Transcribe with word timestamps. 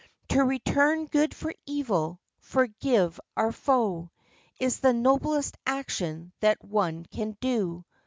To 0.29 0.43
return 0.43 1.05
good 1.05 1.35
for 1.35 1.53
eVil— 1.69 2.17
forgive 2.39 3.19
our 3.37 3.51
foe— 3.51 4.09
Is 4.59 4.79
the 4.79 4.93
noblest 4.93 5.59
action 5.67 6.33
that 6.39 6.65
one 6.65 7.05
can 7.05 7.37
do. 7.39 7.85